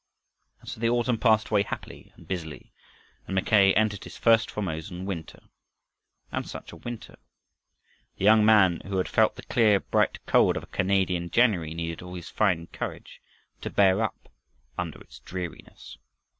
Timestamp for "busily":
2.27-2.73